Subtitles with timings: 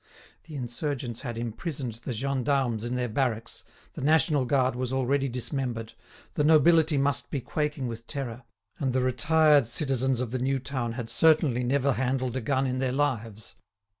[0.45, 3.63] The insurgents had imprisoned the gendarmes in their barracks,
[3.93, 5.93] the National Guard was already dismembered,
[6.33, 8.41] the nobility must be quaking with terror,
[8.79, 12.79] and the retired citizens of the new town had certainly never handled a gun in
[12.79, 13.53] their lives.